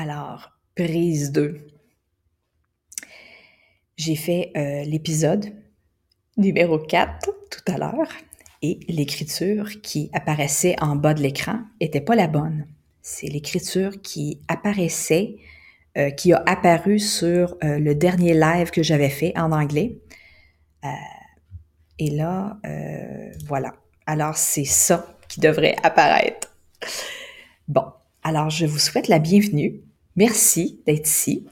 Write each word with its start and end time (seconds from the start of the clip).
Alors, 0.00 0.52
prise 0.76 1.32
2. 1.32 1.56
J'ai 3.96 4.14
fait 4.14 4.52
euh, 4.56 4.84
l'épisode 4.84 5.46
numéro 6.36 6.78
4 6.78 7.28
tout 7.50 7.72
à 7.72 7.78
l'heure 7.78 8.08
et 8.62 8.78
l'écriture 8.88 9.80
qui 9.82 10.08
apparaissait 10.12 10.76
en 10.80 10.94
bas 10.94 11.14
de 11.14 11.20
l'écran 11.20 11.62
était 11.80 12.00
pas 12.00 12.14
la 12.14 12.28
bonne. 12.28 12.68
C'est 13.02 13.26
l'écriture 13.26 14.00
qui 14.00 14.40
apparaissait, 14.46 15.38
euh, 15.96 16.10
qui 16.10 16.32
a 16.32 16.44
apparu 16.46 17.00
sur 17.00 17.56
euh, 17.64 17.80
le 17.80 17.96
dernier 17.96 18.34
live 18.34 18.70
que 18.70 18.84
j'avais 18.84 19.10
fait 19.10 19.36
en 19.36 19.50
anglais. 19.50 19.98
et 21.98 22.10
là, 22.10 22.60
voilà. 23.48 23.74
Alors, 24.06 24.36
c'est 24.36 24.64
ça 24.64 25.18
qui 25.28 25.40
devrait 25.40 25.74
apparaître. 25.82 26.56
Bon, 27.66 27.86
alors 28.22 28.48
je 28.48 28.64
vous 28.64 28.78
souhaite 28.78 29.08
la 29.08 29.18
bienvenue 29.18 29.87
Merci 30.18 30.80
d'être 30.84 31.06
ici. 31.06 31.46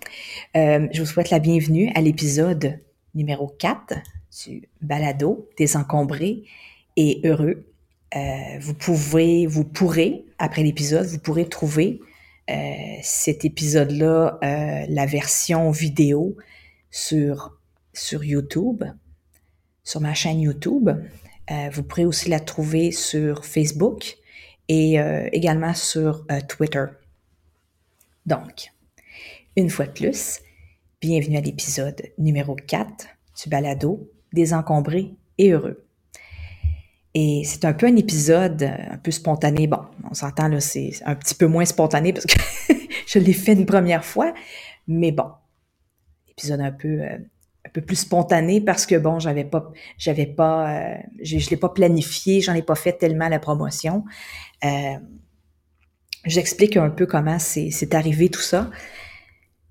Euh, 0.56 0.88
je 0.90 0.98
vous 0.98 1.06
souhaite 1.06 1.30
la 1.30 1.38
bienvenue 1.38 1.92
à 1.94 2.00
l'épisode 2.00 2.80
numéro 3.14 3.46
4 3.46 3.94
du 4.44 4.68
balado 4.82 5.48
Désencombré 5.56 6.42
et 6.96 7.20
heureux. 7.22 7.64
Euh, 8.16 8.58
vous 8.58 8.74
pouvez, 8.74 9.46
vous 9.46 9.62
pourrez, 9.62 10.24
après 10.40 10.64
l'épisode, 10.64 11.06
vous 11.06 11.20
pourrez 11.20 11.48
trouver 11.48 12.00
euh, 12.50 12.54
cet 13.02 13.44
épisode-là, 13.44 14.40
la 14.42 15.06
version 15.06 15.70
vidéo 15.70 16.36
sur, 16.90 17.60
sur 17.92 18.24
YouTube, 18.24 18.82
sur 19.84 20.00
ma 20.00 20.12
chaîne 20.12 20.40
YouTube. 20.40 20.90
vous 21.70 21.82
pourrez 21.84 22.04
aussi 22.04 22.30
la 22.30 22.40
trouver 22.40 22.90
sur 22.90 23.44
Facebook 23.44 24.16
et 24.66 24.96
également 25.32 25.72
sur 25.72 26.26
Twitter. 26.48 26.86
Donc, 28.26 28.72
une 29.54 29.70
fois 29.70 29.86
de 29.86 29.92
plus, 29.92 30.40
bienvenue 31.00 31.36
à 31.36 31.40
l'épisode 31.40 32.02
numéro 32.18 32.56
4 32.56 33.06
du 33.40 33.48
balado 33.48 34.10
Désencombré 34.32 35.14
et 35.38 35.52
heureux. 35.52 35.86
Et 37.14 37.42
c'est 37.44 37.64
un 37.64 37.72
peu 37.72 37.86
un 37.86 37.94
épisode 37.94 38.64
euh, 38.64 38.76
un 38.90 38.98
peu 38.98 39.12
spontané. 39.12 39.68
Bon, 39.68 39.78
on 40.10 40.12
s'entend 40.12 40.48
là, 40.48 40.58
c'est 40.58 40.90
un 41.04 41.14
petit 41.14 41.36
peu 41.36 41.46
moins 41.46 41.64
spontané 41.64 42.12
parce 42.12 42.26
que 42.26 42.36
je 43.06 43.20
l'ai 43.20 43.32
fait 43.32 43.52
une 43.52 43.64
première 43.64 44.04
fois, 44.04 44.34
mais 44.88 45.12
bon, 45.12 45.30
épisode 46.28 46.60
un 46.60 46.72
peu 46.72 47.02
euh, 47.02 47.18
un 47.64 47.70
peu 47.72 47.80
plus 47.80 47.96
spontané 47.96 48.60
parce 48.60 48.86
que 48.86 48.96
bon, 48.96 49.20
j'avais 49.20 49.44
pas 49.44 49.70
j'avais 49.98 50.26
pas 50.26 50.68
euh, 50.68 50.96
je, 51.22 51.38
je 51.38 51.48
l'ai 51.50 51.56
pas 51.56 51.68
planifié, 51.68 52.40
j'en 52.40 52.54
ai 52.54 52.62
pas 52.62 52.74
fait 52.74 52.94
tellement 52.94 53.28
la 53.28 53.38
promotion. 53.38 54.04
J'explique 56.26 56.76
un 56.76 56.90
peu 56.90 57.06
comment 57.06 57.38
c'est 57.38 57.94
arrivé 57.94 58.28
tout 58.28 58.40
ça. 58.40 58.70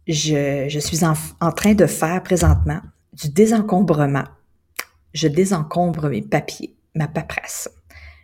Je, 0.07 0.79
suis 0.79 1.03
en, 1.03 1.51
train 1.51 1.73
de 1.73 1.85
faire 1.85 2.23
présentement 2.23 2.81
du 3.13 3.29
désencombrement. 3.29 4.23
Je 5.13 5.27
désencombre 5.27 6.09
mes 6.09 6.21
papiers, 6.21 6.75
ma 6.93 7.07
paperasse. 7.07 7.69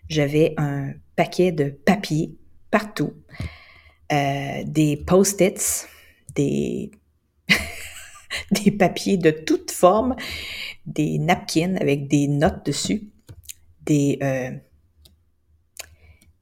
J'avais 0.07 0.53
un 0.57 0.93
paquet 1.15 1.51
de 1.51 1.69
papiers 1.69 2.37
partout, 2.69 3.13
euh, 4.11 4.63
des 4.65 4.97
post-its, 4.97 5.87
des, 6.35 6.91
papiers 8.77 9.17
de 9.17 9.31
toutes 9.31 9.71
formes, 9.71 10.15
des 10.85 11.17
napkins 11.19 11.75
avec 11.81 12.07
des 12.07 12.27
notes 12.29 12.65
dessus, 12.65 13.09
des, 13.81 14.19
euh, 14.21 14.51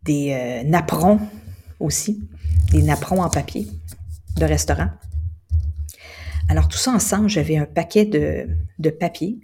euh, 0.09 0.63
napperons 0.63 1.19
aussi, 1.79 2.21
des 2.71 2.81
napperons 2.81 3.21
en 3.21 3.29
papier 3.29 3.67
de 4.35 4.45
restaurant. 4.45 4.89
Alors 6.49 6.67
tout 6.67 6.77
ça 6.77 6.91
ensemble, 6.91 7.29
j'avais 7.29 7.57
un 7.57 7.65
paquet 7.65 8.05
de, 8.05 8.47
de 8.79 8.89
papier. 8.89 9.39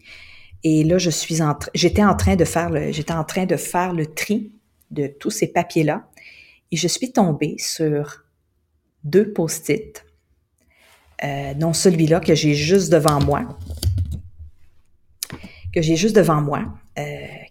Et 0.64 0.84
là 0.84 0.98
je 0.98 1.10
suis 1.10 1.42
en 1.42 1.58
j'étais 1.74 2.04
en 2.04 2.16
train 2.16 2.36
de 2.36 2.46
faire 2.46 2.70
le 2.70 2.92
j'étais 2.92 3.14
en 3.14 3.24
train 3.24 3.46
de 3.46 3.56
faire 3.56 3.94
le 3.94 4.08
tri 4.08 4.52
de 4.90 5.08
tous 5.08 5.30
ces 5.30 5.48
papiers 5.48 5.84
là 5.84 6.08
et 6.72 6.78
je 6.78 6.88
suis 6.88 7.12
tombée 7.12 7.56
sur 7.60 8.26
deux 9.04 9.32
post-it, 9.32 10.04
euh, 11.24 11.54
dont 11.54 11.74
celui-là 11.74 12.20
que 12.20 12.36
j'ai 12.36 12.56
juste 12.56 12.92
devant 12.92 13.24
moi, 13.24 13.58
que 15.74 15.82
j'ai 15.82 15.96
juste 15.96 16.16
devant 16.16 16.42
moi, 16.42 16.66
euh, 16.98 17.04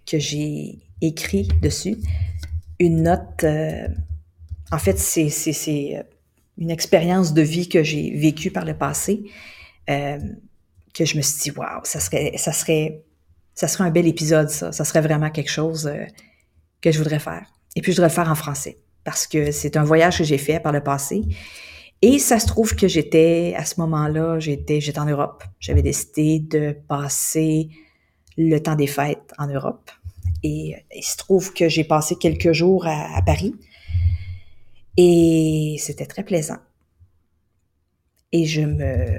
que 0.04 0.18
j'ai 0.18 0.80
écrit 1.00 1.48
dessus. 1.62 1.96
Une 2.80 3.04
note 3.04 3.44
euh, 3.44 3.88
en 4.72 4.78
fait, 4.78 4.98
c'est 4.98 5.28
euh, 5.68 6.02
une 6.58 6.70
expérience 6.70 7.32
de 7.32 7.42
vie 7.42 7.68
que 7.68 7.82
j'ai 7.82 8.10
vécue 8.16 8.50
par 8.50 8.64
le 8.64 8.76
passé, 8.76 9.24
euh, 9.90 10.18
que 10.92 11.04
je 11.04 11.16
me 11.16 11.22
suis 11.22 11.50
dit, 11.50 11.56
waouh, 11.56 11.80
ça 11.84 12.00
serait, 12.00 12.32
ça 12.36 12.52
serait, 12.52 13.02
un 13.80 13.90
bel 13.90 14.06
épisode, 14.06 14.48
ça. 14.50 14.72
Ça 14.72 14.84
serait 14.84 15.00
vraiment 15.00 15.30
quelque 15.30 15.50
chose 15.50 15.86
euh, 15.86 16.04
que 16.80 16.90
je 16.90 16.98
voudrais 16.98 17.18
faire. 17.18 17.46
Et 17.76 17.82
puis, 17.82 17.92
je 17.92 17.96
voudrais 17.96 18.08
le 18.08 18.14
faire 18.14 18.30
en 18.30 18.34
français, 18.34 18.78
parce 19.04 19.26
que 19.26 19.50
c'est 19.50 19.76
un 19.76 19.84
voyage 19.84 20.18
que 20.18 20.24
j'ai 20.24 20.38
fait 20.38 20.60
par 20.60 20.72
le 20.72 20.82
passé. 20.82 21.22
Et 22.02 22.18
ça 22.18 22.38
se 22.38 22.46
trouve 22.46 22.76
que 22.76 22.86
j'étais, 22.86 23.54
à 23.56 23.64
ce 23.64 23.80
moment-là, 23.80 24.38
j'étais, 24.38 24.80
j'étais 24.80 24.98
en 24.98 25.06
Europe. 25.06 25.42
J'avais 25.58 25.82
décidé 25.82 26.38
de 26.38 26.76
passer 26.86 27.70
le 28.36 28.58
temps 28.58 28.74
des 28.74 28.86
fêtes 28.86 29.32
en 29.38 29.46
Europe. 29.46 29.90
Et 30.42 30.76
il 30.94 31.02
se 31.02 31.16
trouve 31.16 31.54
que 31.54 31.68
j'ai 31.70 31.84
passé 31.84 32.16
quelques 32.16 32.52
jours 32.52 32.86
à 32.86 33.22
Paris. 33.24 33.54
Et 34.96 35.76
c'était 35.78 36.06
très 36.06 36.24
plaisant. 36.24 36.58
Et 38.32 38.46
je 38.46 38.62
me... 38.62 39.18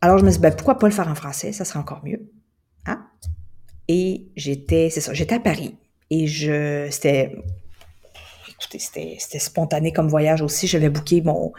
Alors 0.00 0.18
je 0.18 0.24
me 0.24 0.30
suis 0.30 0.38
dit, 0.38 0.42
ben, 0.42 0.54
pourquoi 0.54 0.78
pas 0.78 0.86
le 0.86 0.92
faire 0.92 1.08
en 1.08 1.14
français? 1.14 1.52
Ça 1.52 1.64
serait 1.64 1.78
encore 1.78 2.04
mieux. 2.04 2.30
Hein? 2.86 3.06
Et 3.88 4.28
j'étais, 4.36 4.90
c'est 4.90 5.00
ça, 5.00 5.14
j'étais 5.14 5.34
à 5.34 5.40
Paris. 5.40 5.76
Et 6.10 6.26
je, 6.26 6.88
c'était, 6.90 7.36
écoutez, 8.48 8.78
c'était, 8.78 9.38
spontané 9.38 9.92
comme 9.92 10.08
voyage 10.08 10.42
aussi. 10.42 10.66
J'avais 10.66 10.90
booké 10.90 11.22
mon, 11.22 11.52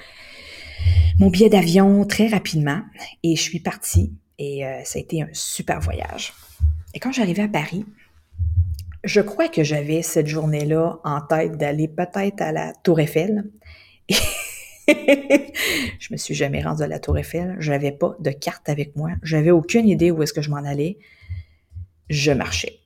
mon 1.19 1.29
billet 1.29 1.49
d'avion 1.49 2.05
très 2.05 2.27
rapidement 2.27 2.81
et 3.23 3.35
je 3.35 3.41
suis 3.41 3.59
partie. 3.59 4.13
Et 4.37 4.65
euh, 4.65 4.83
ça 4.83 4.99
a 4.99 5.01
été 5.01 5.21
un 5.21 5.29
super 5.33 5.79
voyage. 5.79 6.33
Et 6.93 6.99
quand 6.99 7.11
j'arrivais 7.11 7.43
à 7.43 7.47
Paris, 7.47 7.85
je 9.05 9.21
crois 9.21 9.47
que 9.47 9.63
j'avais 9.63 10.01
cette 10.01 10.27
journée-là 10.27 10.99
en 11.03 11.21
tête 11.21 11.57
d'aller 11.57 11.87
peut-être 11.87 12.41
à 12.41 12.51
la 12.51 12.73
Tour 12.83 12.99
Eiffel. 12.99 13.45
je 14.87 16.11
me 16.11 16.17
suis 16.17 16.35
jamais 16.35 16.61
rendue 16.61 16.83
à 16.83 16.87
la 16.87 16.99
Tour 16.99 17.17
Eiffel. 17.17 17.55
J'avais 17.59 17.91
pas 17.91 18.15
de 18.19 18.31
carte 18.31 18.67
avec 18.67 18.95
moi. 18.95 19.11
J'avais 19.21 19.51
aucune 19.51 19.87
idée 19.87 20.11
où 20.11 20.23
est-ce 20.23 20.33
que 20.33 20.41
je 20.41 20.49
m'en 20.49 20.57
allais. 20.57 20.97
Je 22.09 22.31
marchais. 22.31 22.79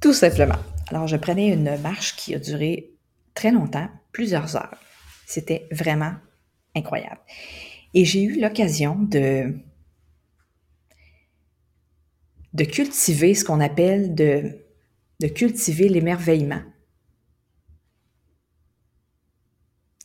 Tout 0.00 0.12
simplement. 0.12 0.58
Alors, 0.88 1.06
je 1.06 1.16
prenais 1.16 1.48
une 1.48 1.76
marche 1.78 2.16
qui 2.16 2.34
a 2.34 2.38
duré 2.38 2.92
très 3.34 3.50
longtemps, 3.50 3.88
plusieurs 4.12 4.56
heures. 4.56 4.76
C'était 5.26 5.68
vraiment 5.70 6.14
incroyable. 6.74 7.20
Et 7.94 8.04
j'ai 8.04 8.22
eu 8.22 8.40
l'occasion 8.40 8.96
de 8.98 9.54
de 12.52 12.64
cultiver 12.64 13.34
ce 13.34 13.44
qu'on 13.44 13.60
appelle 13.60 14.14
de, 14.14 14.58
cultiver 15.34 15.88
l'émerveillement. 15.88 16.62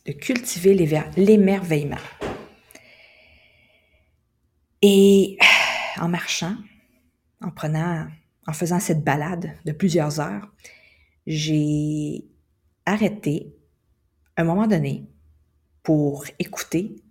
De 0.04 0.12
cultiver 0.12 0.74
l'émerveillement. 1.16 1.96
Et 4.82 5.36
en 6.00 6.08
marchant, 6.08 6.56
en 7.40 7.50
prenant, 7.50 8.06
en 8.46 8.52
faisant 8.52 8.78
cette 8.78 9.02
balade 9.02 9.52
de 9.64 9.72
plusieurs 9.72 10.20
heures, 10.20 10.52
j'ai 11.26 12.24
arrêté 12.84 13.56
un 14.36 14.44
moment 14.44 14.66
donné 14.66 15.08
pour 15.82 16.24
écouter 16.38 17.02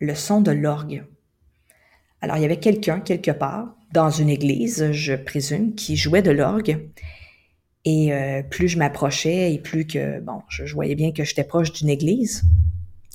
le 0.00 0.14
son 0.14 0.40
de 0.40 0.52
l'orgue. 0.52 1.04
Alors, 2.20 2.36
il 2.36 2.42
y 2.42 2.44
avait 2.44 2.60
quelqu'un 2.60 3.00
quelque 3.00 3.30
part 3.30 3.74
dans 3.92 4.10
une 4.10 4.28
église, 4.28 4.92
je 4.92 5.14
présume, 5.14 5.74
qui 5.74 5.96
jouait 5.96 6.22
de 6.22 6.30
l'orgue. 6.30 6.90
Et 7.84 8.12
euh, 8.12 8.42
plus 8.42 8.68
je 8.68 8.78
m'approchais 8.78 9.54
et 9.54 9.58
plus 9.58 9.86
que, 9.86 10.20
bon, 10.20 10.42
je, 10.48 10.64
voyais 10.72 10.94
bien 10.94 11.12
que 11.12 11.24
j'étais 11.24 11.44
proche 11.44 11.72
d'une 11.72 11.88
église. 11.88 12.42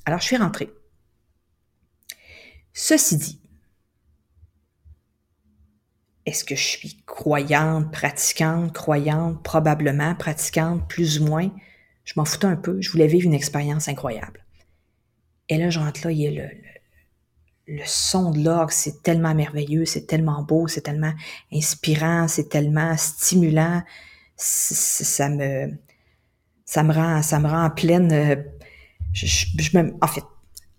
Alors, 0.06 0.19
je 0.19 0.25
suis 0.25 0.38
rentrée. 0.38 0.69
Ceci 2.74 3.18
dit, 3.18 3.40
est-ce 6.25 6.44
que 6.44 6.56
je 6.56 6.63
suis 6.63 6.98
croyante, 7.06 7.92
pratiquante, 7.92 8.74
croyante, 8.74 9.44
probablement, 9.44 10.16
pratiquante, 10.16 10.90
plus 10.90 11.22
ou 11.22 11.25
moins? 11.25 11.51
Je 12.04 12.13
m'en 12.18 12.25
foutais 12.25 12.48
un 12.48 12.56
peu. 12.56 12.81
Je 12.81 12.90
voulais 12.92 13.08
vivre 13.08 13.25
une 13.25 13.34
expérience 13.34 13.88
incroyable. 13.88 14.44
Et 15.50 15.58
là, 15.58 15.69
je 15.69 15.80
rentre 15.80 16.01
là, 16.04 16.12
il 16.12 16.19
y 16.19 16.28
a 16.28 16.31
le 16.31 16.50
le 17.67 17.83
son 17.85 18.31
de 18.31 18.44
l'orgue, 18.44 18.71
c'est 18.71 19.01
tellement 19.01 19.33
merveilleux, 19.33 19.85
c'est 19.85 20.06
tellement 20.06 20.44
beau, 20.44 20.67
c'est 20.67 20.81
tellement 20.81 21.13
inspirant, 21.51 22.27
c'est 22.27 22.50
tellement 22.50 22.95
stimulant. 22.97 23.81
Ça 24.35 25.29
me, 25.29 25.71
ça 26.65 26.83
me 26.83 26.94
rend, 26.94 27.21
ça 27.21 27.39
me 27.39 27.47
rend 27.47 27.69
pleine. 27.69 28.12
Euh, 28.12 28.35
je, 29.13 29.47
en 30.01 30.07
fait, 30.07 30.23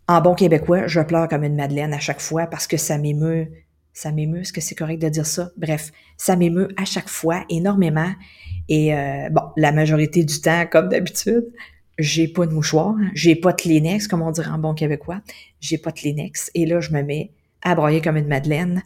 En 0.09 0.21
bon 0.21 0.35
québécois, 0.35 0.87
je 0.87 1.01
pleure 1.01 1.29
comme 1.29 1.43
une 1.43 1.57
madeleine 1.57 1.93
à 1.93 1.99
chaque 1.99 2.21
fois 2.21 2.47
parce 2.47 2.67
que 2.67 2.77
ça 2.77 2.99
m'émeut. 2.99 3.49
Ça 3.93 4.13
m'émeut, 4.13 4.41
est-ce 4.43 4.53
que 4.53 4.61
c'est 4.61 4.75
correct 4.75 5.01
de 5.01 5.09
dire 5.09 5.27
ça? 5.27 5.51
Bref, 5.57 5.91
ça 6.19 6.37
m'émeut 6.37 6.69
à 6.77 6.85
chaque 6.85 7.09
fois 7.09 7.45
énormément. 7.49 8.13
Et 8.69 8.95
euh, 8.95 9.31
bon, 9.31 9.43
la 9.57 9.73
majorité 9.73 10.23
du 10.23 10.41
temps, 10.41 10.67
comme 10.71 10.91
d'habitude, 10.91 11.47
j'ai 11.99 12.29
pas 12.29 12.47
de 12.47 12.53
mouchoir, 12.53 12.95
j'ai 13.15 13.37
pas 13.37 13.53
de 13.53 13.61
Kleenex, 13.61 14.09
comme 14.09 14.23
on 14.23 14.31
dirait 14.31 14.51
en 14.51 14.59
bon 14.59 14.75
québécois, 14.75 15.21
j'ai 15.61 15.79
pas 15.79 15.91
de 15.91 15.99
Kleenex. 15.99 16.51
Et 16.55 16.67
là, 16.67 16.81
je 16.81 16.91
me 16.93 17.03
mets 17.03 17.33
à 17.63 17.75
broyer 17.75 18.01
comme 18.01 18.17
une 18.17 18.29
madeleine. 18.29 18.83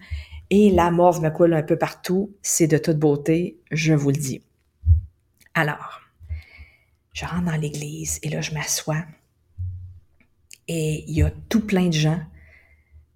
Et 0.51 0.71
la 0.71 0.91
morve 0.91 1.21
me 1.23 1.31
coule 1.31 1.55
un 1.55 1.63
peu 1.63 1.77
partout. 1.77 2.35
C'est 2.43 2.67
de 2.67 2.79
toute 2.79 2.99
beauté, 2.99 3.59
je 3.71 3.95
vous 3.95 4.11
le 4.11 4.17
dis. 4.17 4.43
Alors, 5.55 6.01
je 7.13 7.25
rentre 7.25 7.45
dans 7.45 7.57
l'église 7.57 8.19
et 8.23 8.29
là, 8.29 8.41
je 8.41 8.53
m'assois. 8.53 9.05
Et 10.69 11.05
il 11.09 11.15
y 11.15 11.23
a 11.23 11.31
tout 11.49 11.67
plein 11.67 11.87
de 11.87 11.93
gens. 11.93 12.21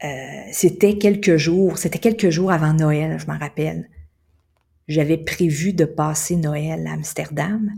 Euh, 0.03 0.09
c'était 0.53 0.99
quelques 0.99 1.37
jours, 1.37 1.79
c'était 1.79 2.01
quelques 2.01 2.31
jours 2.31 2.51
avant 2.53 2.73
Noël, 2.73 3.19
je 3.19 3.27
m'en 3.27 3.39
rappelle. 3.39 3.89
J'avais 4.89 5.19
prévu 5.19 5.73
de 5.73 5.85
passer 5.85 6.37
Noël 6.37 6.87
à 6.87 6.93
Amsterdam, 6.93 7.73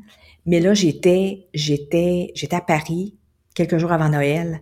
mais 0.45 0.61
là 0.61 0.75
j'étais, 0.75 1.47
j'étais, 1.55 2.33
j'étais 2.35 2.57
à 2.57 2.61
Paris 2.61 3.17
quelques 3.55 3.79
jours 3.79 3.93
avant 3.93 4.09
Noël, 4.09 4.61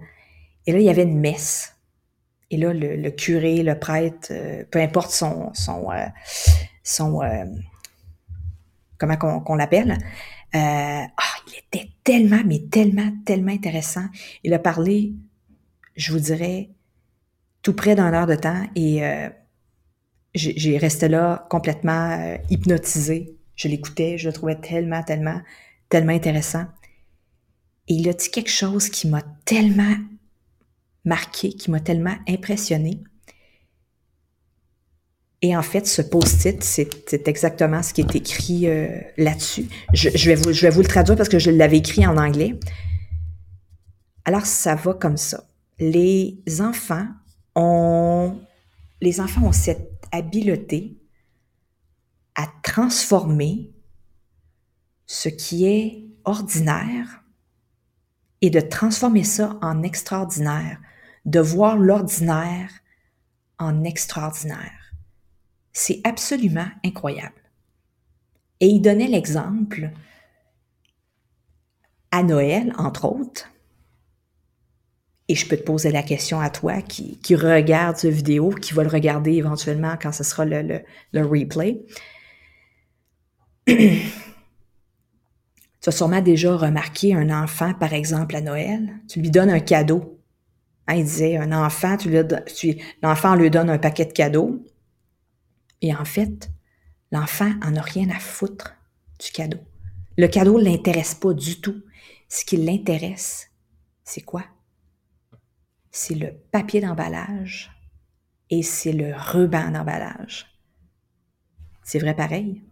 et 0.66 0.72
là 0.72 0.78
il 0.78 0.84
y 0.84 0.90
avait 0.90 1.04
une 1.04 1.18
messe. 1.18 1.74
Et 2.50 2.56
là 2.56 2.72
le, 2.72 3.10
curé, 3.10 3.62
le 3.62 3.78
prêtre, 3.78 4.28
euh, 4.30 4.64
peu 4.70 4.80
importe 4.80 5.10
son 5.10 5.52
son 5.54 5.90
euh, 5.90 6.06
son 6.82 7.20
comment 8.98 9.16
qu'on 9.16 9.54
l'appelle, 9.56 9.98
ah, 10.52 11.08
il 11.48 11.58
était 11.58 11.90
tellement, 12.04 12.42
mais 12.44 12.60
tellement, 12.70 13.10
tellement 13.24 13.52
intéressant. 13.52 14.06
Il 14.44 14.54
a 14.54 14.58
parlé, 14.58 15.14
je 15.96 16.12
vous 16.12 16.20
dirais, 16.20 16.70
tout 17.62 17.74
près 17.74 17.94
d'un 17.94 18.12
heure 18.12 18.26
de 18.26 18.34
temps 18.34 18.62
et 18.76 19.04
euh, 19.04 19.28
j'ai 20.34 20.78
resté 20.78 21.08
là 21.08 21.46
complètement 21.48 22.18
euh, 22.18 22.36
hypnotisée. 22.50 23.36
Je 23.56 23.68
l'écoutais, 23.68 24.18
je 24.18 24.28
le 24.28 24.32
trouvais 24.32 24.56
tellement, 24.56 25.02
tellement, 25.02 25.40
tellement 25.88 26.12
intéressant. 26.12 26.64
Et 27.86 27.94
il 27.94 28.08
a 28.08 28.12
dit 28.12 28.30
quelque 28.30 28.50
chose 28.50 28.88
qui 28.88 29.06
m'a 29.06 29.22
tellement 29.44 29.94
marqué, 31.04 31.50
qui 31.50 31.70
m'a 31.70 31.80
tellement 31.80 32.16
impressionné. 32.28 33.00
Et 35.42 35.54
en 35.54 35.62
fait, 35.62 35.86
ce 35.86 36.00
post-it, 36.00 36.64
c'est 36.64 37.28
exactement 37.28 37.82
ce 37.82 37.92
qui 37.92 38.00
est 38.00 38.16
écrit 38.16 38.66
euh, 38.66 38.88
là-dessus. 39.18 39.66
Je, 39.92 40.08
vais 40.08 40.34
vous, 40.34 40.52
je 40.52 40.62
vais 40.62 40.70
vous 40.70 40.80
le 40.80 40.88
traduire 40.88 41.18
parce 41.18 41.28
que 41.28 41.38
je 41.38 41.50
l'avais 41.50 41.76
écrit 41.76 42.06
en 42.06 42.16
anglais. 42.16 42.58
Alors, 44.24 44.46
ça 44.46 44.74
va 44.74 44.94
comme 44.94 45.18
ça. 45.18 45.44
Les 45.78 46.38
enfants 46.60 47.06
ont, 47.54 48.38
les 49.02 49.20
enfants 49.20 49.42
ont 49.42 49.52
cette 49.52 49.93
habileté 50.14 50.96
à 52.34 52.46
transformer 52.62 53.72
ce 55.06 55.28
qui 55.28 55.66
est 55.66 56.06
ordinaire 56.24 57.22
et 58.40 58.50
de 58.50 58.60
transformer 58.60 59.24
ça 59.24 59.58
en 59.62 59.82
extraordinaire, 59.82 60.80
de 61.24 61.40
voir 61.40 61.76
l'ordinaire 61.76 62.70
en 63.58 63.84
extraordinaire. 63.84 64.92
C'est 65.72 66.00
absolument 66.04 66.68
incroyable. 66.84 67.42
Et 68.60 68.66
il 68.66 68.80
donnait 68.80 69.08
l'exemple 69.08 69.90
à 72.10 72.22
Noël, 72.22 72.72
entre 72.78 73.06
autres, 73.06 73.50
et 75.28 75.34
je 75.34 75.48
peux 75.48 75.56
te 75.56 75.62
poser 75.62 75.90
la 75.90 76.02
question 76.02 76.38
à 76.40 76.50
toi 76.50 76.82
qui, 76.82 77.18
regarde 77.34 77.96
cette 77.96 78.12
vidéo, 78.12 78.50
qui 78.50 78.74
va 78.74 78.82
le 78.82 78.90
regarder 78.90 79.32
éventuellement 79.32 79.96
quand 80.00 80.12
ce 80.12 80.22
sera 80.22 80.44
le, 80.44 80.82
replay. 81.14 81.80
tu 83.66 84.02
as 85.86 85.90
sûrement 85.90 86.20
déjà 86.20 86.54
remarqué 86.54 87.14
un 87.14 87.30
enfant, 87.30 87.72
par 87.72 87.94
exemple, 87.94 88.36
à 88.36 88.42
Noël. 88.42 89.00
Tu 89.08 89.20
lui 89.20 89.30
donnes 89.30 89.48
un 89.48 89.60
cadeau. 89.60 90.20
Hein, 90.86 90.96
il 90.96 91.04
disait, 91.04 91.38
un 91.38 91.52
enfant, 91.52 91.96
tu 91.96 92.10
l'enfant 93.02 93.34
lui 93.34 93.50
donne 93.50 93.70
un 93.70 93.78
paquet 93.78 94.04
de 94.04 94.12
cadeaux. 94.12 94.62
Et 95.80 95.94
en 95.94 96.04
fait, 96.04 96.50
l'enfant 97.12 97.50
en 97.64 97.74
a 97.76 97.80
rien 97.80 98.10
à 98.10 98.18
foutre 98.18 98.74
du 99.18 99.32
cadeau. 99.32 99.60
Le 100.18 100.26
cadeau 100.26 100.58
ne 100.58 100.64
l'intéresse 100.64 101.14
pas 101.14 101.32
du 101.32 101.62
tout. 101.62 101.82
Ce 102.28 102.44
qui 102.44 102.58
l'intéresse, 102.58 103.50
c'est 104.04 104.20
quoi? 104.20 104.44
C'est 105.96 106.16
le 106.16 106.32
papier 106.50 106.80
d'emballage 106.80 107.70
et 108.50 108.64
c'est 108.64 108.92
le 108.92 109.14
ruban 109.16 109.70
d'emballage. 109.70 110.58
C'est 111.84 112.00
vrai 112.00 112.16
pareil. 112.16 112.64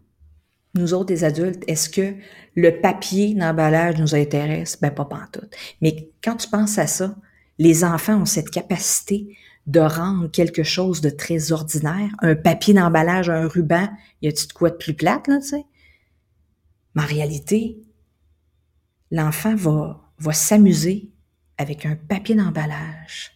Nous 0.75 0.93
autres, 0.93 1.13
les 1.13 1.23
adultes, 1.23 1.63
est-ce 1.69 1.89
que 1.89 2.17
le 2.57 2.81
papier 2.81 3.35
d'emballage 3.35 3.97
nous 4.01 4.17
intéresse? 4.17 4.77
Ben, 4.81 4.91
pas 4.91 5.07
tout. 5.33 5.47
Mais 5.81 6.11
quand 6.21 6.35
tu 6.35 6.49
penses 6.49 6.79
à 6.79 6.89
ça, 6.89 7.15
les 7.59 7.85
enfants 7.85 8.23
ont 8.23 8.27
cette 8.27 8.51
capacité 8.51 9.39
de 9.69 9.79
rendre 9.79 10.29
quelque 10.29 10.65
chose 10.65 11.01
de 11.01 11.11
très 11.11 11.53
ordinaire, 11.53 12.11
un 12.23 12.35
papier 12.35 12.75
d'emballage, 12.75 13.31
un 13.31 13.47
ruban, 13.47 13.89
y 14.21 14.27
a-tu 14.27 14.49
de 14.49 14.53
quoi 14.53 14.71
de 14.71 14.77
plus 14.77 14.95
plate, 14.95 15.29
là, 15.29 15.39
tu 15.39 15.47
sais? 15.47 15.65
Mais 16.97 17.03
en 17.03 17.07
réalité, 17.07 17.81
l'enfant 19.13 19.55
va, 19.55 20.13
va 20.19 20.33
s'amuser 20.33 21.13
avec 21.59 21.87
un 21.87 21.97
papier 21.97 22.35
d'emballage, 22.35 23.33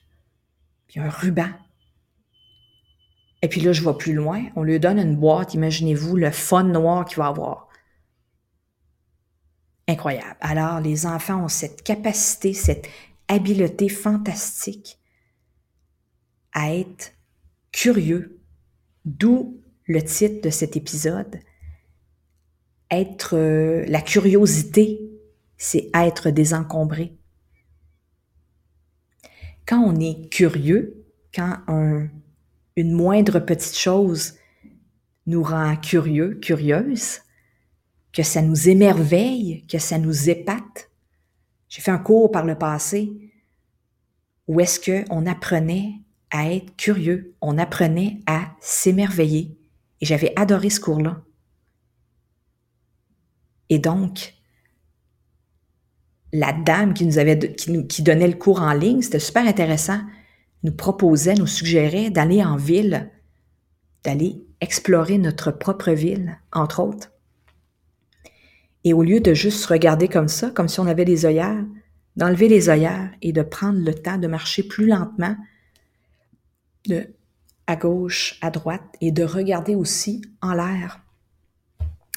puis 0.88 1.00
un 1.00 1.08
ruban. 1.08 1.50
Et 3.42 3.48
puis 3.48 3.60
là, 3.60 3.72
je 3.72 3.82
vois 3.82 3.98
plus 3.98 4.14
loin, 4.14 4.44
on 4.56 4.62
lui 4.62 4.80
donne 4.80 4.98
une 4.98 5.16
boîte, 5.16 5.54
imaginez-vous 5.54 6.16
le 6.16 6.30
fun 6.30 6.64
noir 6.64 7.04
qu'il 7.04 7.18
va 7.18 7.26
avoir. 7.26 7.68
Incroyable. 9.88 10.36
Alors, 10.40 10.80
les 10.80 11.06
enfants 11.06 11.44
ont 11.44 11.48
cette 11.48 11.82
capacité, 11.82 12.54
cette 12.54 12.88
habileté 13.28 13.88
fantastique 13.88 14.98
à 16.52 16.74
être 16.74 17.12
curieux, 17.70 18.40
d'où 19.04 19.60
le 19.84 20.02
titre 20.02 20.42
de 20.42 20.50
cet 20.50 20.76
épisode. 20.76 21.38
Être 22.90 23.36
euh, 23.36 23.84
la 23.86 24.00
curiosité, 24.00 25.00
c'est 25.56 25.90
être 25.94 26.30
désencombré. 26.30 27.16
Quand 29.67 29.81
on 29.81 29.99
est 29.99 30.31
curieux, 30.31 31.05
quand 31.35 31.58
une 32.77 32.93
moindre 32.93 33.41
petite 33.41 33.77
chose 33.77 34.35
nous 35.27 35.43
rend 35.43 35.77
curieux, 35.77 36.37
curieuse, 36.37 37.20
que 38.13 38.23
ça 38.23 38.43
nous 38.43 38.69
émerveille, 38.69 39.67
que 39.67 39.79
ça 39.79 39.99
nous 39.99 40.31
épate. 40.31 40.91
J'ai 41.69 41.82
fait 41.82 41.91
un 41.91 41.99
cours 41.99 42.31
par 42.31 42.44
le 42.44 42.56
passé 42.56 43.13
où 44.46 44.61
est-ce 44.61 44.81
qu'on 44.81 45.27
apprenait 45.27 45.94
à 46.31 46.53
être 46.53 46.77
curieux, 46.77 47.35
on 47.41 47.58
apprenait 47.58 48.20
à 48.27 48.53
s'émerveiller. 48.61 49.58
Et 50.01 50.06
j'avais 50.06 50.32
adoré 50.37 50.70
ce 50.70 50.81
cours-là. 50.81 51.23
Et 53.69 53.81
donc, 53.81 54.35
la 56.38 56.52
dame 56.52 56.93
qui 56.93 57.06
nous 57.06 57.19
avait 57.19 57.36
donnait 58.00 58.28
le 58.28 58.34
cours 58.34 58.60
en 58.60 58.74
ligne, 58.74 59.00
c'était 59.00 59.19
super 59.19 59.46
intéressant, 59.46 60.00
nous 60.64 60.72
proposait, 60.72 61.34
nous 61.34 61.46
suggérait 61.46 62.10
d'aller 62.10 62.44
en 62.44 62.56
ville, 62.56 63.10
d'aller 64.05 64.44
explorer 64.60 65.16
notre 65.16 65.50
propre 65.50 65.93
ville, 65.93 66.38
entre 66.52 66.81
autres. 66.81 67.10
Et 68.84 68.93
au 68.93 69.02
lieu 69.02 69.20
de 69.20 69.32
juste 69.32 69.64
regarder 69.64 70.08
comme 70.08 70.28
ça, 70.28 70.50
comme 70.50 70.69
si 70.69 70.78
on 70.78 70.86
avait 70.86 71.06
des 71.06 71.24
œillères, 71.24 71.64
d'enlever 72.16 72.48
les 72.48 72.69
œillères 72.69 73.10
et 73.22 73.32
de 73.32 73.43
prendre 73.43 73.78
le 73.78 73.94
temps 73.94 74.19
de 74.19 74.26
marcher 74.26 74.62
plus 74.62 74.86
lentement 74.86 75.36
de 76.86 77.06
à 77.66 77.76
gauche, 77.76 78.38
à 78.43 78.50
droite 78.50 78.94
et 79.00 79.10
de 79.10 79.24
regarder 79.24 79.74
aussi 79.74 80.22
en 80.40 80.52
l'air. 80.52 81.00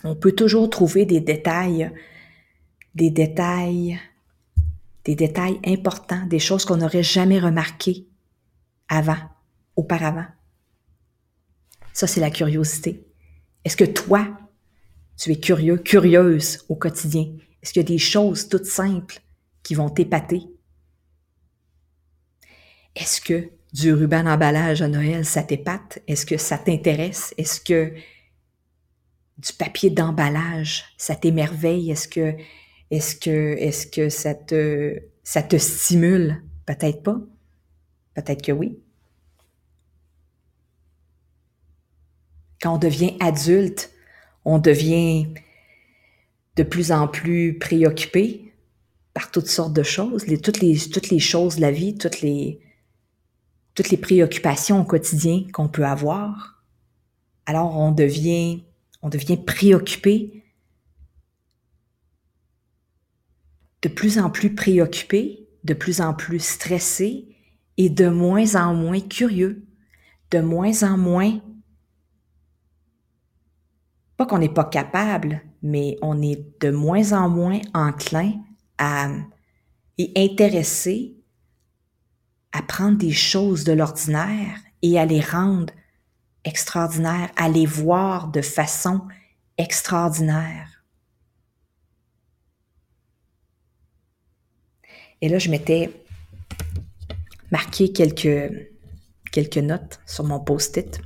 On 0.04 0.16
peut 0.16 0.34
toujours 0.34 0.70
trouver 0.70 1.06
des 1.06 1.22
détails, 1.22 1.90
des 2.94 3.10
détails, 3.10 4.00
des 5.10 5.16
détails 5.16 5.60
importants, 5.66 6.28
des 6.28 6.38
choses 6.38 6.66
qu'on 6.66 6.78
n'aurait 6.78 7.02
jamais 7.02 7.40
remarquées 7.40 8.06
avant, 8.88 9.18
auparavant. 9.76 10.28
Ça, 11.94 12.06
c'est 12.06 12.20
la 12.20 12.30
curiosité. 12.30 13.08
Est-ce 13.66 13.76
que 13.76 13.86
toi, 13.86 14.28
tu 15.18 15.32
es 15.32 15.40
curieux, 15.40 15.78
curieuse 15.78 16.64
au 16.70 16.76
quotidien? 16.76 17.26
Est-ce 17.60 17.74
qu'il 17.74 17.82
y 17.82 17.86
a 17.86 17.88
des 17.88 17.98
choses 17.98 18.50
toutes 18.50 18.68
simples 18.68 19.20
qui 19.64 19.74
vont 19.74 19.90
t'épater? 19.90 20.44
Est-ce 22.96 23.20
que 23.20 23.50
du 23.74 23.92
ruban 23.94 24.26
d'emballage 24.26 24.84
à 24.84 24.88
Noël, 24.88 25.26
ça 25.26 25.42
t'épate? 25.42 26.04
Est-ce 26.06 26.28
que 26.28 26.38
ça 26.38 26.60
t'intéresse? 26.60 27.34
Est-ce 27.40 27.60
que 27.60 27.96
du 29.40 29.54
papier 29.54 29.90
d'emballage, 29.90 30.86
ça 31.00 31.16
t'émerveille? 31.16 31.90
Est-ce 31.90 32.08
que, 32.08 32.36
est-ce 32.92 33.16
que, 33.16 33.56
est-ce 33.58 33.88
que 33.88 34.10
ça 34.10 34.34
te, 34.34 35.00
ça 35.24 35.44
te 35.44 35.58
stimule? 35.58 36.44
Peut-être 36.66 37.04
pas. 37.04 37.20
Peut-être 38.16 38.42
que 38.44 38.52
oui. 38.52 38.80
Quand 42.62 42.76
on 42.76 42.78
devient 42.78 43.16
adulte, 43.20 43.92
on 44.44 44.60
devient 44.60 45.28
de 46.56 46.64
plus 46.64 46.92
en 46.92 47.08
plus 47.08 47.58
préoccupé 47.58 48.54
par 49.14 49.32
toutes 49.32 49.48
sortes 49.48 49.74
de 49.74 49.84
choses, 49.84 50.26
toutes, 50.44 50.60
les, 50.60 50.78
toutes 50.78 51.10
les 51.10 51.20
choses 51.20 51.56
de 51.56 51.62
la 51.62 51.72
vie, 51.72 51.98
toutes 51.98 52.22
les, 52.22 52.60
toutes 53.76 53.90
les 53.90 53.98
préoccupations 53.98 54.82
au 54.82 54.84
quotidien 54.84 55.44
qu'on 55.54 55.70
peut 55.70 55.86
avoir. 55.86 56.64
Alors 57.46 57.78
on 57.78 57.92
devient, 57.92 58.64
on 59.02 59.10
devient 59.10 59.38
préoccupé, 59.38 60.39
de 63.82 63.90
plus 63.90 64.20
en 64.20 64.30
plus 64.30 64.54
préoccupé, 64.54 65.48
de 65.64 65.74
plus 65.74 66.02
en 66.02 66.14
plus 66.14 66.40
stressé 66.40 67.28
et 67.78 67.90
de 67.90 68.10
moins 68.10 68.56
en 68.56 68.74
moins 68.74 69.00
curieux, 69.00 69.66
de 70.32 70.40
moins 70.40 70.84
en 70.84 70.98
moins 70.98 71.40
pas 74.20 74.26
qu'on 74.26 74.40
n'est 74.40 74.50
pas 74.50 74.66
capable, 74.66 75.42
mais 75.64 75.98
on 76.02 76.22
est 76.22 76.44
de 76.60 76.72
moins 76.72 77.14
en 77.14 77.30
moins 77.30 77.62
enclin 77.74 78.34
à 78.78 79.08
et 79.98 80.12
intéressé 80.18 81.16
à 82.52 82.62
prendre 82.62 82.98
des 82.98 83.14
choses 83.14 83.64
de 83.64 83.72
l'ordinaire 83.72 84.58
et 84.82 85.00
à 85.00 85.06
les 85.06 85.22
rendre 85.22 85.74
extraordinaires, 86.44 87.32
à 87.38 87.48
les 87.48 87.66
voir 87.66 88.28
de 88.28 88.42
façon 88.42 89.08
extraordinaire. 89.58 90.79
Et 95.22 95.30
là, 95.30 95.40
je 95.40 95.50
m'étais 95.50 95.92
marqué 97.52 97.92
quelques, 97.92 99.58
notes 99.58 100.00
sur 100.06 100.24
mon 100.24 100.40
post-it. 100.40 101.02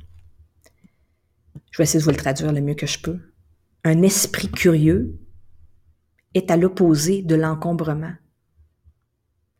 Je 1.70 1.78
vais 1.78 1.84
essayer 1.84 1.98
de 1.98 2.04
vous 2.04 2.10
le 2.10 2.16
traduire 2.16 2.52
le 2.52 2.60
mieux 2.60 2.74
que 2.74 2.86
je 2.86 3.00
peux. 3.00 3.18
Un 3.82 4.02
esprit 4.02 4.50
curieux 4.50 5.18
est 6.34 6.50
à 6.50 6.56
l'opposé 6.56 7.22
de 7.22 7.34
l'encombrement. 7.34 8.14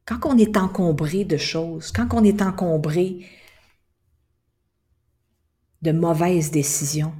Quand 0.06 0.20
on 0.26 0.38
est 0.38 0.56
encombré 0.56 1.24
de 1.24 1.36
choses, 1.36 1.90
quand 1.90 2.08
on 2.12 2.22
est 2.22 2.42
encombré 2.42 3.26
de 5.82 5.92
mauvaises 5.92 6.50
décisions, 6.50 7.14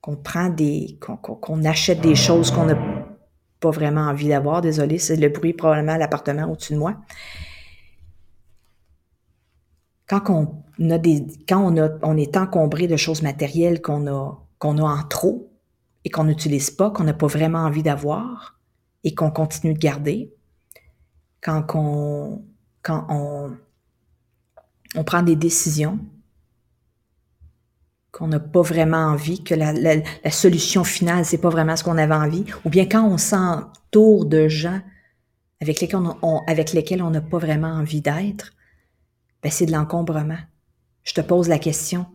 qu'on 0.00 0.16
prend 0.16 0.48
des, 0.48 0.98
qu'on 1.00 1.64
achète 1.64 2.00
des 2.00 2.16
choses 2.16 2.50
qu'on 2.50 2.66
n'a 2.66 2.74
pas 3.62 3.70
vraiment 3.70 4.02
envie 4.02 4.28
d'avoir. 4.28 4.60
Désolé, 4.60 4.98
c'est 4.98 5.16
le 5.16 5.28
bruit 5.28 5.54
probablement 5.54 5.92
à 5.92 5.98
l'appartement 5.98 6.50
au-dessus 6.50 6.74
de 6.74 6.78
moi. 6.78 6.96
Quand 10.06 10.28
on 10.78 10.90
a 10.90 10.98
des, 10.98 11.24
quand 11.48 11.72
on, 11.72 11.76
a, 11.78 11.88
on 12.02 12.16
est 12.18 12.36
encombré 12.36 12.86
de 12.86 12.96
choses 12.96 13.22
matérielles 13.22 13.80
qu'on 13.80 14.06
a, 14.08 14.44
qu'on 14.58 14.76
a 14.78 14.82
en 14.82 15.02
trop 15.04 15.50
et 16.04 16.10
qu'on 16.10 16.24
n'utilise 16.24 16.70
pas, 16.70 16.90
qu'on 16.90 17.04
n'a 17.04 17.14
pas 17.14 17.28
vraiment 17.28 17.60
envie 17.60 17.82
d'avoir 17.82 18.58
et 19.04 19.14
qu'on 19.14 19.30
continue 19.30 19.74
de 19.74 19.78
garder, 19.78 20.34
quand 21.40 21.64
on, 21.74 22.44
quand 22.82 23.06
on, 23.08 23.56
on 24.96 25.04
prend 25.04 25.22
des 25.22 25.36
décisions 25.36 25.98
qu'on 28.22 28.28
n'a 28.28 28.38
pas 28.38 28.62
vraiment 28.62 29.06
envie, 29.06 29.42
que 29.42 29.52
la 29.52 30.30
solution 30.30 30.84
finale, 30.84 31.24
c'est 31.24 31.38
pas 31.38 31.48
vraiment 31.48 31.74
ce 31.74 31.82
qu'on 31.82 31.98
avait 31.98 32.14
envie, 32.14 32.44
ou 32.64 32.70
bien 32.70 32.86
quand 32.86 33.04
on 33.04 33.18
s'entoure 33.18 34.26
de 34.26 34.46
gens 34.46 34.80
avec 35.60 35.80
lesquels 35.80 35.98
on, 36.22 36.38
avec 36.46 36.72
lesquels 36.72 37.02
on 37.02 37.10
n'a 37.10 37.20
pas 37.20 37.38
vraiment 37.38 37.72
envie 37.72 38.00
d'être, 38.00 38.52
ben 39.42 39.50
c'est 39.50 39.66
de 39.66 39.72
l'encombrement. 39.72 40.38
Je 41.02 41.14
te 41.14 41.20
pose 41.20 41.48
la 41.48 41.58
question, 41.58 42.06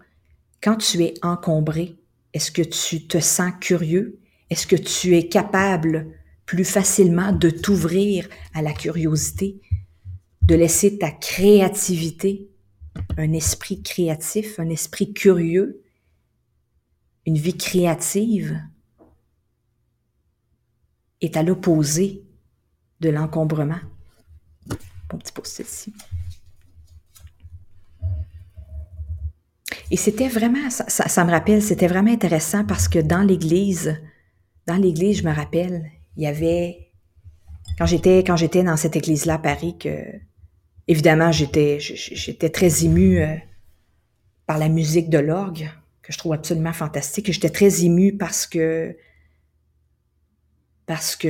quand 0.64 0.78
tu 0.78 1.04
es 1.04 1.16
encombré, 1.24 1.98
est-ce 2.34 2.54
que 2.54 2.62
tu 2.62 3.06
te 3.06 3.20
sens 3.20 3.52
curieux? 3.60 4.22
Est-ce 4.50 4.66
que 4.66 4.78
tu 4.78 5.18
es 5.18 5.28
capable 5.28 6.08
plus 6.46 6.64
facilement 6.64 7.34
de 7.34 7.50
t'ouvrir 7.50 8.30
à 8.54 8.62
la 8.62 8.72
curiosité, 8.72 9.60
de 10.42 10.56
laisser 10.56 11.00
ta 11.00 11.12
créativité, 11.12 12.48
un 13.18 13.34
esprit 13.34 13.82
créatif, 13.82 14.58
un 14.58 14.70
esprit 14.70 15.12
curieux, 15.12 15.82
une 17.28 17.38
vie 17.38 17.58
créative 17.58 18.64
est 21.20 21.36
à 21.36 21.44
l'opposé 21.44 22.24
de 23.02 23.10
l'encombrement. 23.10 23.82
Bon 25.10 25.18
petit 25.18 25.34
post 25.34 25.60
ici. 25.60 25.94
Et 29.92 29.98
c'était 29.98 30.30
vraiment, 30.30 30.70
ça, 30.70 30.88
ça, 30.88 31.26
me 31.26 31.32
rappelle, 31.32 31.62
c'était 31.62 31.88
vraiment 31.88 32.12
intéressant 32.12 32.64
parce 32.64 32.88
que 32.88 33.00
dans 33.00 33.24
l'église, 33.24 34.02
dans 34.66 34.78
l'église, 34.78 35.20
je 35.20 35.28
me 35.28 35.34
rappelle, 35.34 35.92
il 36.16 36.24
y 36.24 36.28
avait, 36.28 36.92
quand 37.78 37.86
j'étais, 37.86 38.20
quand 38.20 38.38
j'étais 38.38 38.64
dans 38.64 38.78
cette 38.78 38.96
église-là 38.96 39.34
à 39.34 39.40
Paris, 39.40 39.78
que, 39.78 39.98
évidemment, 40.88 41.34
j'étais, 41.34 41.80
j'étais 41.80 42.50
très 42.50 42.86
émue 42.86 43.20
euh, 43.20 43.36
par 44.46 44.58
la 44.58 44.70
musique 44.70 45.10
de 45.10 45.20
l'orgue, 45.20 45.70
que 46.08 46.14
je 46.14 46.18
trouve 46.18 46.32
absolument 46.34 46.72
fantastique. 46.72 47.28
Et 47.28 47.34
j'étais 47.34 47.50
très 47.50 47.84
émue 47.84 48.16
parce 48.16 48.48
que, 48.48 48.96
parce 50.86 51.18
que 51.18 51.28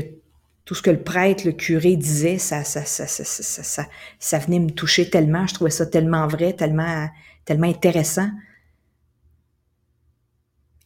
tout 0.65 0.75
ce 0.75 0.84
que 0.84 0.91
le 0.91 1.01
prêtre, 1.01 1.48
le 1.48 1.53
curé 1.53 1.96
disait, 1.96 2.38
ça, 2.38 2.63
ça, 2.63 2.86
ça, 2.86 3.07
ça, 3.07 3.24
ça, 3.24 3.88
ça 4.19 4.39
venait 4.39 4.60
me 4.60 4.69
toucher 4.69 5.10
tellement. 5.10 5.48
Je 5.48 5.55
trouvais 5.55 5.72
ça 5.72 5.88
tellement 5.88 6.27
vrai, 6.27 6.53
tellement, 6.53 7.07
tellement 7.43 7.67
intéressant. 7.67 8.29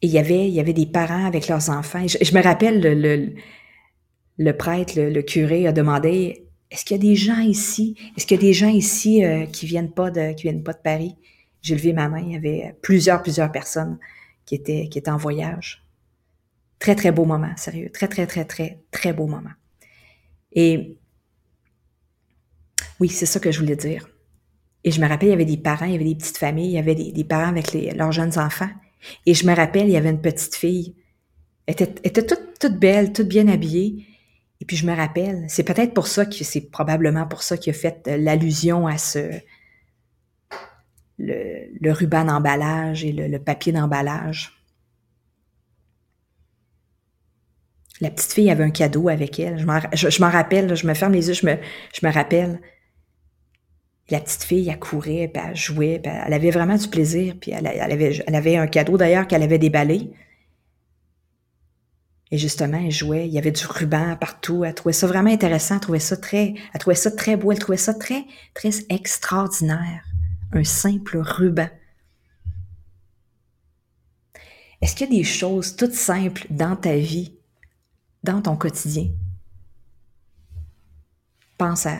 Et 0.00 0.06
il 0.06 0.12
y 0.12 0.18
avait, 0.18 0.48
il 0.48 0.54
y 0.54 0.60
avait 0.60 0.72
des 0.72 0.86
parents 0.86 1.26
avec 1.26 1.48
leurs 1.48 1.68
enfants. 1.68 2.06
Je, 2.06 2.34
me 2.34 2.42
rappelle, 2.42 2.80
le, 2.80 3.34
le, 4.38 4.56
prêtre, 4.56 4.94
le, 4.96 5.22
curé 5.22 5.66
a 5.66 5.72
demandé, 5.72 6.46
est-ce 6.70 6.86
qu'il 6.86 6.96
y 6.96 7.00
a 7.00 7.02
des 7.02 7.16
gens 7.16 7.40
ici? 7.40 7.94
Est-ce 8.16 8.26
qu'il 8.26 8.38
y 8.38 8.40
a 8.40 8.46
des 8.46 8.54
gens 8.54 8.70
ici 8.70 9.22
euh, 9.22 9.44
qui 9.44 9.66
viennent 9.66 9.92
viennent 10.38 10.62
pas 10.62 10.72
de 10.72 10.82
Paris? 10.82 11.16
J'ai 11.62 11.76
levé 11.76 11.92
ma 11.92 12.08
main. 12.08 12.20
Il 12.20 12.32
y 12.32 12.36
avait 12.36 12.76
plusieurs, 12.82 13.22
plusieurs 13.22 13.50
personnes 13.50 13.98
qui 14.44 14.54
étaient, 14.54 14.88
qui 14.88 14.98
étaient 14.98 15.10
en 15.10 15.16
voyage. 15.16 15.84
Très, 16.78 16.96
très 16.96 17.12
beau 17.12 17.24
moment, 17.24 17.56
sérieux. 17.56 17.90
Très, 17.90 18.08
très, 18.08 18.26
très, 18.26 18.44
très, 18.44 18.80
très 18.90 19.12
beau 19.12 19.26
moment. 19.26 19.52
Et 20.52 20.98
oui, 23.00 23.08
c'est 23.08 23.26
ça 23.26 23.40
que 23.40 23.50
je 23.50 23.60
voulais 23.60 23.76
dire. 23.76 24.08
Et 24.84 24.90
je 24.90 25.00
me 25.00 25.08
rappelle, 25.08 25.28
il 25.28 25.32
y 25.32 25.34
avait 25.34 25.44
des 25.44 25.56
parents, 25.56 25.86
il 25.86 25.92
y 25.92 25.94
avait 25.94 26.04
des 26.04 26.16
petites 26.16 26.38
familles, 26.38 26.70
il 26.70 26.74
y 26.74 26.78
avait 26.78 26.94
des, 26.94 27.24
parents 27.24 27.48
avec 27.48 27.72
leurs 27.72 28.12
jeunes 28.12 28.36
enfants. 28.38 28.70
Et 29.26 29.34
je 29.34 29.46
me 29.46 29.54
rappelle, 29.54 29.86
il 29.86 29.92
y 29.92 29.96
avait 29.96 30.10
une 30.10 30.20
petite 30.20 30.56
fille. 30.56 30.96
Elle 31.66 31.74
était, 31.74 32.22
toute, 32.22 32.58
toute 32.58 32.78
belle, 32.78 33.12
toute 33.12 33.28
bien 33.28 33.46
habillée. 33.46 34.06
Et 34.60 34.64
puis 34.64 34.76
je 34.76 34.86
me 34.86 34.94
rappelle, 34.94 35.44
c'est 35.48 35.64
peut-être 35.64 35.94
pour 35.94 36.06
ça 36.06 36.26
que 36.26 36.44
c'est 36.44 36.70
probablement 36.70 37.26
pour 37.26 37.42
ça 37.42 37.56
qu'il 37.56 37.72
a 37.72 37.76
fait 37.76 38.06
euh, 38.06 38.16
l'allusion 38.16 38.86
à 38.86 38.96
ce 38.96 39.18
le, 41.18 41.92
ruban 41.92 42.24
d'emballage 42.24 43.04
et 43.04 43.12
le, 43.12 43.38
papier 43.38 43.72
d'emballage. 43.72 44.52
La 48.00 48.10
petite 48.10 48.32
fille 48.32 48.50
avait 48.50 48.64
un 48.64 48.70
cadeau 48.70 49.08
avec 49.08 49.38
elle. 49.38 49.58
Je 49.58 50.20
m'en 50.20 50.30
rappelle, 50.30 50.74
je 50.74 50.86
me 50.86 50.94
ferme 50.94 51.12
les 51.12 51.28
yeux, 51.28 51.34
je 51.34 51.46
me, 51.46 51.58
je 51.92 52.06
me 52.06 52.12
rappelle 52.12 52.60
la 54.10 54.20
petite 54.20 54.42
fille, 54.42 54.68
elle 54.68 54.78
courait, 54.78 55.30
puis 55.32 55.42
elle 55.46 55.56
jouait, 55.56 56.00
elle 56.04 56.32
avait 56.32 56.50
vraiment 56.50 56.76
du 56.76 56.88
plaisir, 56.88 57.34
puis 57.40 57.52
elle, 57.52 57.66
avait, 57.66 58.22
elle 58.26 58.34
avait 58.34 58.56
un 58.56 58.66
cadeau 58.66 58.96
d'ailleurs 58.98 59.26
qu'elle 59.26 59.42
avait 59.42 59.58
déballé. 59.58 60.10
Et 62.30 62.38
justement, 62.38 62.80
elle 62.82 62.90
jouait, 62.90 63.26
il 63.26 63.32
y 63.32 63.38
avait 63.38 63.50
du 63.50 63.66
ruban 63.66 64.16
partout, 64.16 64.64
elle 64.64 64.74
trouvait 64.74 64.92
ça 64.92 65.06
vraiment 65.06 65.30
intéressant, 65.30 65.74
elle 65.76 65.80
trouvait 65.80 65.98
ça 65.98 66.16
très, 66.16 66.54
elle 66.72 66.80
trouvait 66.80 66.96
ça 66.96 67.10
très 67.10 67.36
beau, 67.36 67.52
elle 67.52 67.58
trouvait 67.58 67.76
ça 67.76 67.94
très, 67.94 68.24
très 68.54 68.70
extraordinaire. 68.88 70.04
Un 70.52 70.64
simple 70.64 71.18
ruban. 71.18 71.68
Est-ce 74.80 74.96
qu'il 74.96 75.08
y 75.08 75.14
a 75.14 75.18
des 75.18 75.24
choses 75.24 75.76
toutes 75.76 75.94
simples 75.94 76.46
dans 76.50 76.76
ta 76.76 76.96
vie, 76.96 77.38
dans 78.22 78.42
ton 78.42 78.56
quotidien? 78.56 79.08
Pense 81.56 81.86
à 81.86 81.98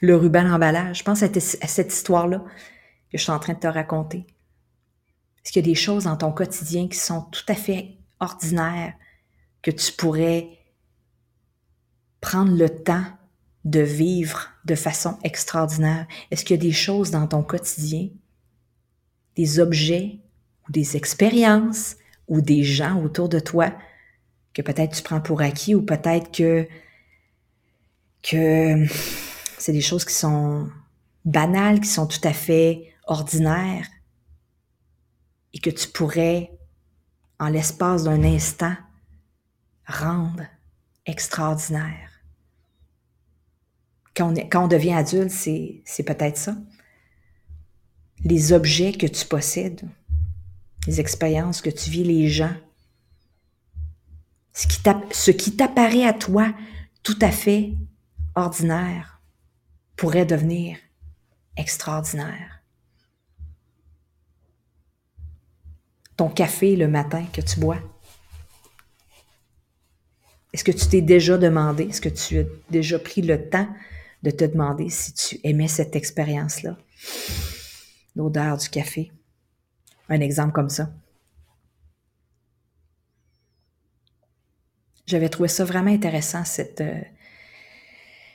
le 0.00 0.16
ruban 0.16 0.44
d'emballage. 0.44 1.04
Pense 1.04 1.22
à, 1.22 1.28
cette 1.32 1.92
histoire-là 1.92 2.38
que 3.10 3.18
je 3.18 3.22
suis 3.22 3.32
en 3.32 3.38
train 3.38 3.54
de 3.54 3.58
te 3.58 3.66
raconter. 3.66 4.26
Est-ce 5.42 5.52
qu'il 5.52 5.66
y 5.66 5.68
a 5.68 5.72
des 5.72 5.74
choses 5.74 6.04
dans 6.04 6.16
ton 6.16 6.32
quotidien 6.32 6.88
qui 6.88 6.98
sont 6.98 7.22
tout 7.22 7.44
à 7.48 7.54
fait 7.54 7.96
ordinaires 8.20 8.94
que 9.62 9.70
tu 9.70 9.92
pourrais 9.92 10.48
prendre 12.20 12.56
le 12.56 12.68
temps 12.68 13.04
de 13.64 13.80
vivre 13.80 14.48
de 14.64 14.74
façon 14.74 15.18
extraordinaire? 15.24 16.06
Est-ce 16.30 16.44
qu'il 16.44 16.56
y 16.56 16.60
a 16.60 16.62
des 16.62 16.72
choses 16.72 17.10
dans 17.10 17.26
ton 17.26 17.42
quotidien, 17.42 18.08
des 19.36 19.60
objets 19.60 20.20
ou 20.68 20.72
des 20.72 20.96
expériences 20.96 21.96
ou 22.28 22.40
des 22.40 22.62
gens 22.62 23.02
autour 23.02 23.28
de 23.28 23.40
toi 23.40 23.72
que 24.54 24.62
peut-être 24.62 24.96
tu 24.96 25.02
prends 25.02 25.20
pour 25.20 25.42
acquis 25.42 25.74
ou 25.74 25.82
peut-être 25.82 26.30
que 26.32 26.66
que 28.22 28.86
c'est 29.58 29.72
des 29.72 29.80
choses 29.80 30.04
qui 30.04 30.14
sont 30.14 30.68
banales, 31.24 31.80
qui 31.80 31.88
sont 31.88 32.06
tout 32.06 32.20
à 32.24 32.32
fait 32.32 32.92
ordinaires 33.06 33.88
et 35.52 35.58
que 35.58 35.70
tu 35.70 35.88
pourrais, 35.88 36.50
en 37.38 37.48
l'espace 37.48 38.04
d'un 38.04 38.22
instant, 38.22 38.76
rendre 39.86 40.44
extraordinaire. 41.06 42.09
Quand 44.20 44.64
on, 44.64 44.68
devient 44.68 44.92
adulte, 44.92 45.30
c'est, 45.30 45.80
c'est 45.86 46.02
peut-être 46.02 46.36
ça. 46.36 46.54
Les 48.22 48.52
objets 48.52 48.92
que 48.92 49.06
tu 49.06 49.24
possèdes, 49.24 49.88
les 50.86 51.00
expériences 51.00 51.62
que 51.62 51.70
tu 51.70 51.88
vis, 51.88 52.04
les 52.04 52.28
gens, 52.28 52.52
ce 54.52 55.30
qui 55.30 55.56
t'apparaît 55.56 56.04
à 56.04 56.12
toi 56.12 56.52
tout 57.02 57.16
à 57.22 57.30
fait 57.30 57.72
ordinaire 58.34 59.22
pourrait 59.96 60.26
devenir 60.26 60.76
extraordinaire. 61.56 62.62
Ton 66.18 66.28
café 66.28 66.76
le 66.76 66.88
matin 66.88 67.24
que 67.32 67.40
tu 67.40 67.58
bois, 67.58 67.80
est-ce 70.52 70.64
que 70.64 70.72
tu 70.72 70.86
t'es 70.88 71.00
déjà 71.00 71.38
demandé, 71.38 71.84
est-ce 71.84 72.02
que 72.02 72.10
tu 72.10 72.40
as 72.40 72.44
déjà 72.70 72.98
pris 72.98 73.22
le 73.22 73.48
temps 73.48 73.68
de 74.22 74.30
te 74.30 74.44
demander 74.44 74.90
si 74.90 75.12
tu 75.12 75.40
aimais 75.44 75.68
cette 75.68 75.96
expérience-là? 75.96 76.76
L'odeur 78.16 78.56
du 78.58 78.68
café. 78.68 79.12
Un 80.08 80.20
exemple 80.20 80.52
comme 80.52 80.68
ça. 80.68 80.90
J'avais 85.06 85.28
trouvé 85.28 85.48
ça 85.48 85.64
vraiment 85.64 85.90
intéressant, 85.90 86.42
euh, 86.58 87.00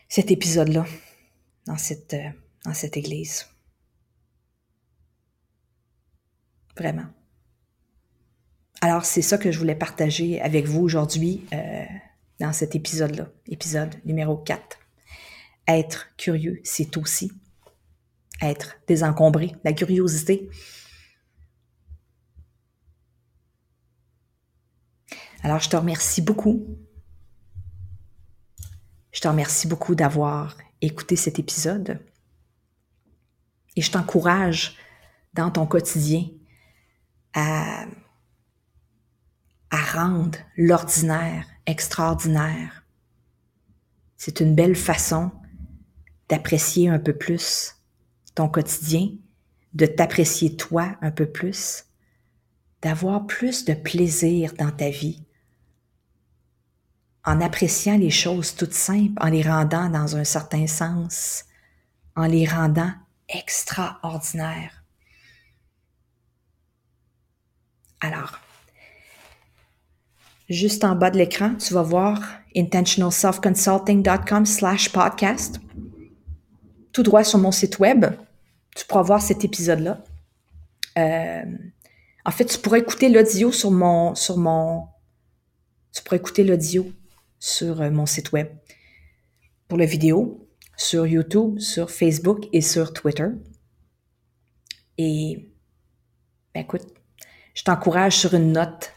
cet 0.10 0.32
épisode-là, 0.32 0.86
dans 1.68 1.78
cette, 1.78 2.14
euh, 2.14 2.30
dans 2.66 2.74
cette 2.74 2.98
église. 2.98 3.48
Vraiment. 6.78 7.06
Alors, 8.82 9.06
c'est 9.06 9.22
ça 9.22 9.38
que 9.38 9.52
je 9.52 9.60
voulais 9.60 9.76
partager 9.76 10.42
avec 10.42 10.66
vous 10.66 10.82
aujourd'hui 10.82 11.46
euh, 11.54 11.86
dans 12.40 12.52
cet 12.52 12.76
épisode-là, 12.76 13.30
épisode 13.48 13.96
numéro 14.04 14.36
4. 14.36 14.78
Être 15.68 16.08
curieux, 16.18 16.62
c'est 16.64 16.98
aussi 16.98 17.32
être 18.42 18.76
désencombré, 18.88 19.56
la 19.64 19.74
curiosité. 19.74 20.50
Alors, 25.42 25.60
je 25.60 25.70
te 25.70 25.76
remercie 25.76 26.22
beaucoup. 26.22 26.78
Je 29.12 29.22
te 29.22 29.28
remercie 29.28 29.68
beaucoup 29.68 29.96
d'avoir 29.96 30.58
écouté 30.82 31.16
cet 31.16 31.40
épisode. 31.40 32.00
Et 33.76 33.82
je 33.82 33.92
t'encourage 33.92 34.78
dans 35.34 35.52
ton 35.52 35.66
quotidien 35.66 36.28
à, 37.34 37.86
rendre 39.72 40.40
l'ordinaire 40.58 41.46
extraordinaire. 41.66 42.86
C'est 44.18 44.40
une 44.40 44.56
belle 44.56 44.76
façon 44.76 45.32
d'apprécier 46.30 46.90
un 46.90 47.00
peu 47.00 47.14
plus 47.14 47.76
ton 48.34 48.50
quotidien, 48.50 49.10
de 49.74 49.86
t'apprécier 49.86 50.56
toi 50.56 50.96
un 51.02 51.12
peu 51.12 51.26
plus, 51.26 51.86
d'avoir 52.82 53.26
plus 53.26 53.66
de 53.66 53.74
plaisir 53.74 54.54
dans 54.58 54.72
ta 54.72 54.90
vie, 54.90 55.24
en 57.26 57.42
appréciant 57.42 57.98
les 57.98 58.12
choses 58.12 58.56
toutes 58.56 58.74
simples, 58.74 59.14
en 59.20 59.28
les 59.28 59.42
rendant 59.42 59.90
dans 59.90 60.16
un 60.16 60.24
certain 60.24 60.68
sens, 60.68 61.46
en 62.16 62.26
les 62.26 62.46
rendant 62.46 62.92
extraordinaires. 63.30 64.84
Alors, 68.00 68.40
juste 70.50 70.84
en 70.84 70.96
bas 70.96 71.10
de 71.10 71.18
l'écran, 71.18 71.56
tu 71.56 71.74
vas 71.74 71.82
voir 71.82 72.22
intentionalselfconsulting.com 72.56 74.46
slash 74.46 74.90
podcast. 74.92 75.60
Tout 76.96 77.04
droit 77.04 77.26
sur 77.26 77.40
mon 77.40 77.52
site 77.52 77.80
web, 77.80 78.06
tu 78.74 78.86
pourras 78.86 79.02
voir 79.02 79.22
cet 79.22 79.44
épisode-là. 79.44 80.02
Euh, 80.98 81.44
en 82.24 82.32
fait, 82.32 82.46
tu 82.46 82.58
pourrais 82.58 82.80
écouter 82.80 83.10
l'audio 83.10 83.52
sur 83.52 83.70
mon, 83.70 84.16
sur 84.16 84.38
mon, 84.38 84.88
écouter 86.14 86.46
l'audio 86.46 86.90
sur 87.38 87.82
euh, 87.82 87.92
mon 87.92 88.06
site 88.06 88.32
web. 88.32 88.48
Pour 89.68 89.78
la 89.78 89.86
vidéo, 89.86 90.48
sur 90.78 91.06
YouTube, 91.06 91.60
sur 91.60 91.92
Facebook 91.92 92.46
et 92.54 92.62
sur 92.62 92.94
Twitter. 92.94 93.28
Et, 94.98 95.52
ben 96.54 96.62
écoute, 96.62 96.88
je 97.56 97.64
t'encourage 97.64 98.16
sur 98.16 98.36
une 98.36 98.54
note 98.54 98.94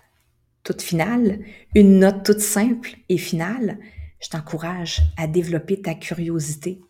toute 0.62 0.82
finale, 0.82 1.40
une 1.74 1.98
note 1.98 2.24
toute 2.24 2.38
simple 2.38 2.90
et 3.08 3.18
finale. 3.18 3.80
Je 4.20 4.28
t'encourage 4.28 5.02
à 5.16 5.26
développer 5.26 5.82
ta 5.82 5.96
curiosité 5.96 6.80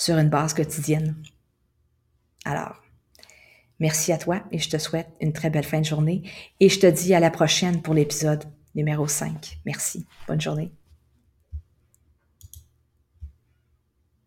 sur 0.00 0.16
une 0.16 0.30
base 0.30 0.54
quotidienne. 0.54 1.14
Alors, 2.46 2.82
merci 3.80 4.12
à 4.12 4.18
toi 4.18 4.42
et 4.50 4.58
je 4.58 4.70
te 4.70 4.78
souhaite 4.78 5.10
une 5.20 5.34
très 5.34 5.50
belle 5.50 5.64
fin 5.64 5.80
de 5.80 5.84
journée 5.84 6.22
et 6.58 6.70
je 6.70 6.80
te 6.80 6.86
dis 6.86 7.12
à 7.12 7.20
la 7.20 7.30
prochaine 7.30 7.82
pour 7.82 7.92
l'épisode 7.92 8.44
numéro 8.74 9.06
5. 9.06 9.58
Merci. 9.66 10.06
Bonne 10.26 10.40
journée. 10.40 10.72